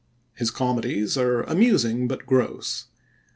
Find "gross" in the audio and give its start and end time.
2.25-2.87